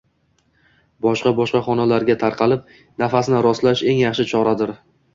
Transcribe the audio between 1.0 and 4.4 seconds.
boshqa-boshqa xonalarga tarqalib, nafasni rostlash eng yaxshi